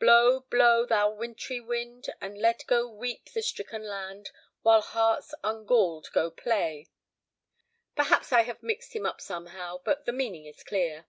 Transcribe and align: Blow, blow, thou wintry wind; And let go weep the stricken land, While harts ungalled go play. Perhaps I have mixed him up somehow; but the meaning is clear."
Blow, 0.00 0.40
blow, 0.50 0.84
thou 0.84 1.12
wintry 1.14 1.60
wind; 1.60 2.08
And 2.20 2.36
let 2.36 2.66
go 2.66 2.88
weep 2.88 3.30
the 3.32 3.40
stricken 3.40 3.84
land, 3.84 4.32
While 4.62 4.80
harts 4.80 5.32
ungalled 5.44 6.08
go 6.12 6.28
play. 6.32 6.88
Perhaps 7.94 8.32
I 8.32 8.42
have 8.42 8.64
mixed 8.64 8.94
him 8.96 9.06
up 9.06 9.20
somehow; 9.20 9.78
but 9.84 10.06
the 10.06 10.12
meaning 10.12 10.44
is 10.46 10.64
clear." 10.64 11.06